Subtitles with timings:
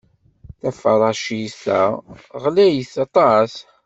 [0.61, 1.81] Taferracit-a
[2.43, 3.53] ɣlayet aṭas.